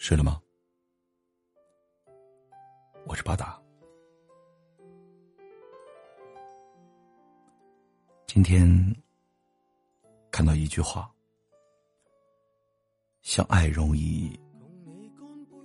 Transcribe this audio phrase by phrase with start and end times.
[0.00, 0.40] 睡了吗？
[3.06, 3.60] 我是巴达。
[8.26, 8.66] 今天
[10.30, 11.12] 看到一句话：
[13.20, 14.32] 相爱容易，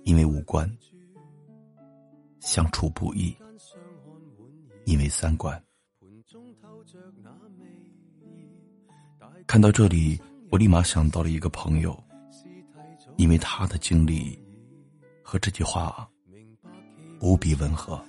[0.04, 0.68] 因为五官；
[2.38, 3.34] 相处不易，
[4.84, 5.60] 因为三观。
[9.46, 11.98] 看到这里，我立马想到了一个朋友。
[13.16, 14.38] 因为他的经历
[15.22, 16.08] 和这句话
[17.20, 18.00] 无比吻合。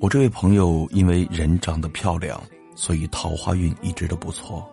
[0.00, 2.42] 我这位朋友因为人长得漂亮，
[2.74, 4.68] 所以桃花运一直都不错。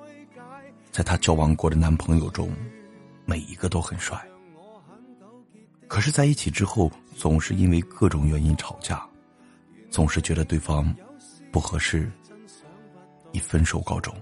[0.92, 2.50] 在他交往过的男朋友中，
[3.26, 4.20] 每一个都很帅。
[5.88, 9.06] 可是，在一起之后，总是因为各种原因吵架，
[9.90, 10.94] 总是觉得对方
[11.52, 12.12] 不合适，
[13.32, 14.14] 以分手告终。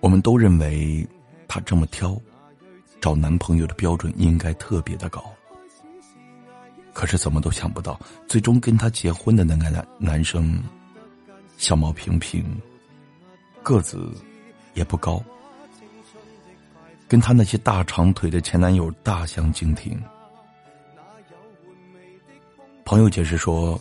[0.00, 1.06] 我们都认为，
[1.46, 2.18] 她这么挑，
[3.00, 5.24] 找男朋友的标准应该特别的高。
[6.92, 10.62] 可是怎么都想不到，最终跟她结婚的那个男男生，
[11.56, 12.44] 相貌平平，
[13.62, 14.10] 个子
[14.74, 15.22] 也不高，
[17.06, 20.00] 跟他那些大长腿的前男友大相径庭。
[22.84, 23.80] 朋友解释说，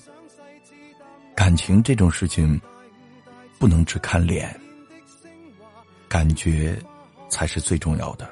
[1.36, 2.60] 感情这种事情，
[3.58, 4.56] 不能只看脸。
[6.10, 6.78] 感觉
[7.30, 8.28] 才是最重要的。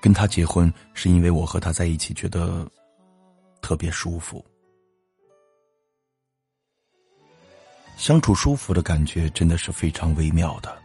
[0.00, 2.66] 跟他结婚是因为我和他在一起觉得
[3.60, 4.44] 特别舒服，
[7.96, 10.76] 相处舒服的感觉真的是非常微妙的。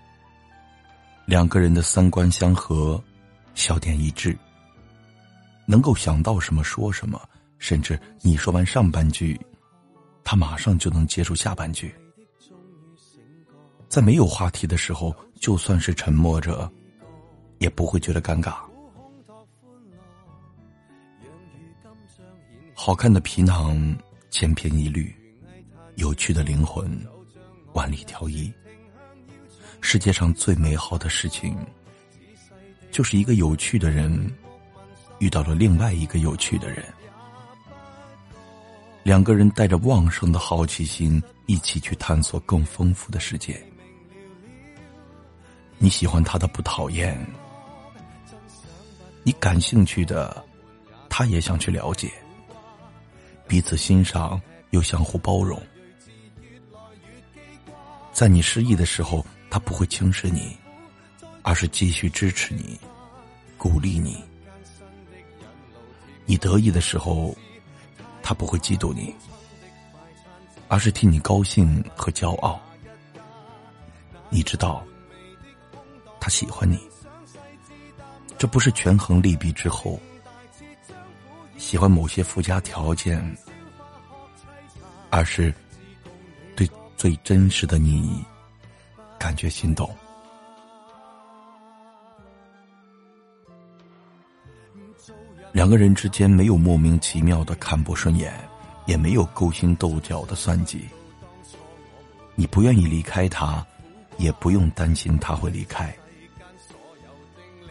[1.25, 3.03] 两个人的三观相合，
[3.55, 4.37] 笑点一致，
[5.65, 7.19] 能够想到什么说什么，
[7.57, 9.39] 甚至你说完上半句，
[10.23, 11.93] 他马上就能接住下半句。
[13.89, 16.69] 在没有话题的时候，就算是沉默着，
[17.59, 18.55] 也不会觉得尴尬。
[22.73, 23.97] 好看的皮囊
[24.29, 25.13] 千篇一律，
[25.95, 26.89] 有趣的灵魂
[27.73, 28.51] 万里挑一。
[29.79, 31.57] 世界上最美好的事情，
[32.91, 34.31] 就是一个有趣的人
[35.19, 36.83] 遇到了另外一个有趣的人，
[39.03, 43.59] 两个人带着旺盛的好奇心，一起去探索更丰富的世界。
[45.79, 47.15] 你喜欢他的不讨厌，
[49.23, 50.43] 你感兴趣的，
[51.07, 52.11] 他也想去了解，
[53.47, 55.61] 彼此欣赏又相互包容。
[58.11, 60.57] 在你失意的时候，他不会轻视你，
[61.43, 62.79] 而是继续支持你，
[63.55, 64.15] 鼓励你；
[66.25, 67.37] 你得意的时候，
[68.23, 69.13] 他不会嫉妒你，
[70.67, 72.59] 而是替你高兴和骄傲。
[74.29, 74.83] 你知道。
[76.27, 76.77] 他喜欢你，
[78.37, 79.97] 这不是权衡利弊之后，
[81.55, 83.17] 喜欢某些附加条件，
[85.09, 85.53] 而是
[86.53, 88.21] 对最真实的你
[89.17, 89.89] 感觉心动。
[95.53, 98.37] 两个人之间没有莫名其妙的看不顺眼，
[98.85, 100.89] 也没有勾心斗角的算计。
[102.35, 103.65] 你不愿意离开他，
[104.17, 105.97] 也不用担心他会离开。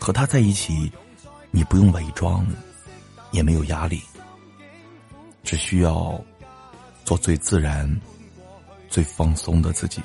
[0.01, 0.91] 和他在一起，
[1.51, 2.47] 你不用伪装，
[3.33, 4.03] 也没有压力，
[5.43, 6.21] 只需要
[7.05, 7.89] 做最自然、
[8.89, 10.01] 最放松的自己。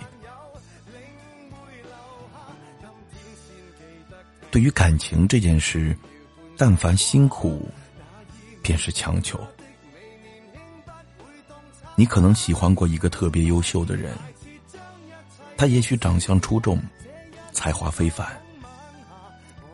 [4.49, 5.95] 对于感情这件事，
[6.57, 7.69] 但凡辛苦，
[8.61, 9.39] 便是强求。
[11.95, 14.13] 你可能喜欢过一个特别优秀的人，
[15.55, 16.81] 他也许长相出众，
[17.53, 18.27] 才华非凡。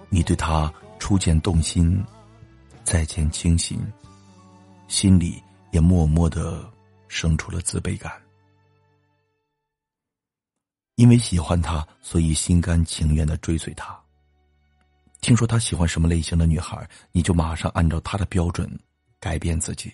[0.10, 2.04] 你对他初见动心，
[2.84, 3.80] 再见倾心，
[4.88, 5.42] 心里
[5.72, 6.72] 也默默的
[7.08, 8.12] 生出了自卑感。
[10.96, 13.96] 因为喜欢他，所以心甘情愿的追随他。
[15.22, 18.68] 听说他喜欢什么类型的女孩，你就马上按照他的标准
[19.20, 19.92] 改变自己。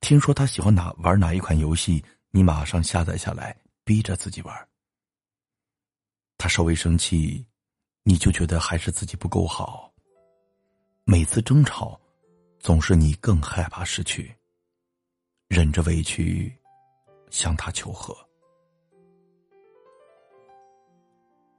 [0.00, 4.68] 听说他喜欢哪玩哪一款游戏，你马上下载下来，逼着自己玩。
[6.38, 7.44] 他稍微生气。
[8.10, 9.88] 你就觉得还是自己不够好。
[11.04, 11.96] 每次争吵，
[12.58, 14.34] 总是你更害怕失去，
[15.46, 16.52] 忍着委屈
[17.30, 18.12] 向他求和。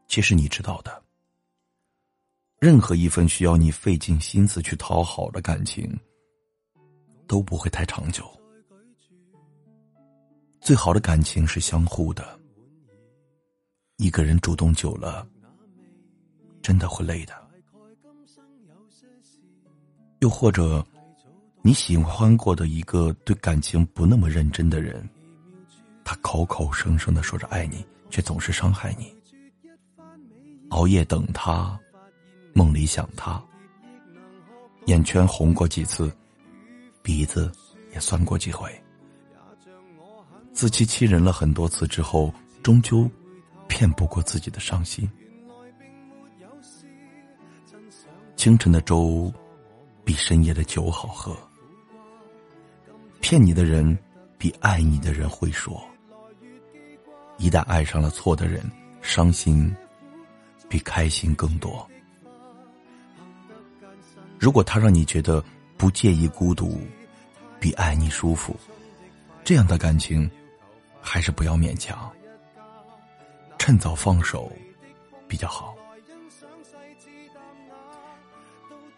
[0.09, 1.01] 其实你知道的，
[2.59, 5.97] 任何一份需要你费尽心思去讨好的感情，
[7.27, 8.29] 都不会太长久。
[10.59, 12.37] 最好的感情是相互的。
[13.95, 15.25] 一个人主动久了，
[16.61, 17.33] 真的会累的。
[20.19, 20.85] 又或者，
[21.63, 25.07] 你喜欢过的一个对感情不那么认真的人，
[26.03, 29.11] 他口口声声的说着爱你，却总是伤害你。
[30.69, 31.77] 熬夜等他，
[32.53, 33.43] 梦里想他，
[34.85, 36.11] 眼圈红过几次，
[37.01, 37.51] 鼻子
[37.93, 38.71] 也酸过几回，
[40.53, 43.09] 自欺欺人了很多次之后，终究
[43.67, 45.09] 骗不过自己的伤心。
[48.41, 49.31] 清晨的粥
[50.03, 51.37] 比深夜的酒好喝，
[53.19, 53.95] 骗你的人
[54.35, 55.79] 比爱你的人会说。
[57.37, 58.59] 一旦爱上了错的人，
[58.99, 59.71] 伤心。
[60.67, 61.87] 比开心更多。
[64.39, 65.43] 如果他让你觉得
[65.77, 66.81] 不介意孤独，
[67.59, 68.55] 比爱你舒服，
[69.43, 70.27] 这样的感情，
[70.99, 72.11] 还是不要勉强，
[73.59, 74.51] 趁早放手
[75.27, 75.75] 比较好。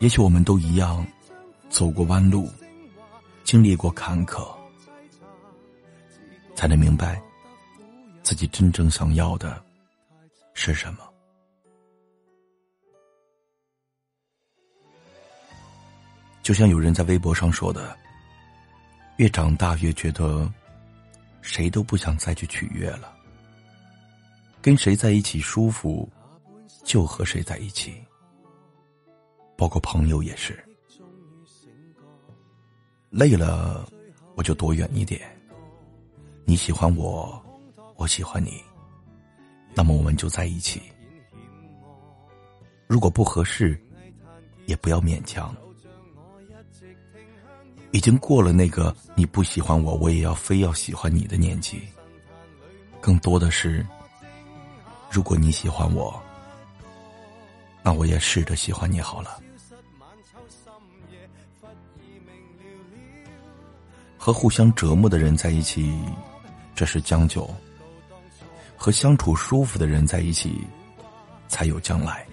[0.03, 1.07] 也许我们都一样，
[1.69, 2.51] 走过弯路，
[3.45, 4.53] 经历过坎坷，
[6.55, 7.23] 才能明白
[8.21, 9.63] 自己真正想要的
[10.53, 11.09] 是什么。
[16.41, 17.97] 就像有人在微博上说的
[19.15, 20.51] ：“越长大越觉得，
[21.41, 23.15] 谁都不想再去取悦了。
[24.61, 26.11] 跟谁在一起舒服，
[26.83, 28.03] 就和谁在一起。
[29.57, 30.57] 包括朋友也是。
[33.09, 33.87] 累了，
[34.35, 35.21] 我就躲远一点。
[36.45, 37.41] 你喜欢我，
[37.95, 38.61] 我喜欢你，
[39.73, 40.81] 那么我们就在一起。
[42.87, 43.79] 如果不合适，
[44.65, 45.55] 也不要勉强。”
[47.91, 51.79] 已经过了那个你不喜欢我，我也要非要喜欢你的年纪。
[52.99, 53.85] 更多的是，
[55.11, 56.19] 如果你喜欢我，
[57.83, 59.39] 那我也试着喜欢你好了。
[64.17, 65.93] 和互相折磨的人在一起，
[66.73, 67.43] 这是将就；
[68.77, 70.65] 和相处舒服的人在一起，
[71.47, 72.25] 才有将来。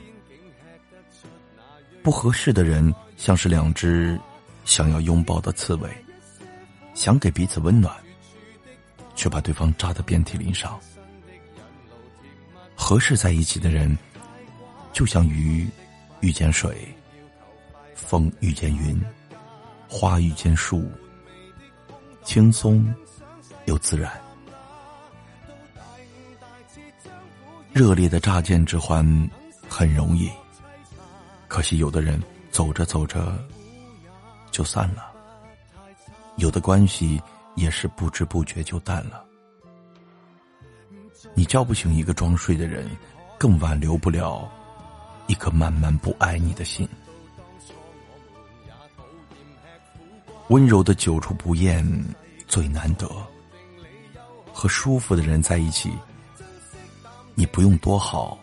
[2.03, 4.19] 不合适的人，像是两只。
[4.67, 5.91] 想要拥抱的刺猬，
[6.95, 7.97] 想给彼此温暖，
[9.17, 10.79] 却把对方扎得遍体鳞伤。
[12.77, 13.99] 合适在一起的人，
[14.93, 15.69] 就像鱼
[16.21, 16.87] 遇见水，
[17.95, 19.01] 风遇见云，
[19.89, 20.91] 花遇见树，
[22.23, 22.93] 轻松
[23.67, 24.13] 又自然。
[27.73, 29.31] 热烈的乍见之欢
[29.69, 30.29] 很容易，
[31.47, 32.21] 可惜有的人
[32.51, 33.33] 走着走着。
[34.51, 35.13] 就散了，
[36.37, 37.23] 有的关系
[37.55, 39.25] 也是不知不觉就淡了。
[41.35, 42.91] 你叫不醒一个装睡的人，
[43.39, 44.51] 更挽留不了
[45.31, 46.89] 一颗慢慢不爱你的心。
[50.49, 51.87] 温柔的久处不厌
[52.49, 53.09] 最难得，
[54.53, 55.93] 和舒服的人在一起，
[57.37, 58.37] 你不用多好，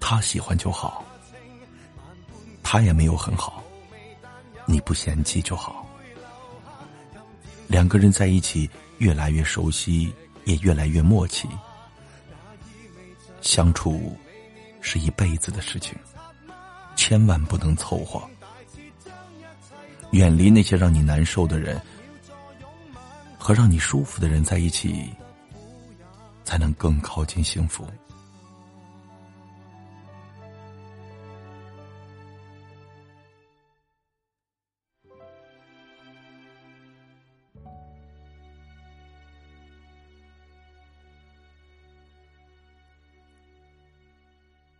[0.00, 1.04] 他喜欢就好，
[2.64, 3.62] 他也没有很好。
[4.66, 5.86] 你不嫌弃就好。
[7.68, 10.12] 两个人在一起，越来越熟悉，
[10.46, 11.48] 也越来越默契。
[13.40, 14.18] 相处
[14.80, 15.96] 是一辈子的事情，
[16.96, 18.22] 千万不能凑合。
[20.12, 21.80] 远离那些让你难受的人，
[23.38, 25.08] 和让你舒服的人在一起，
[26.44, 27.86] 才能更靠近幸福。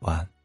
[0.01, 0.40] 晚安。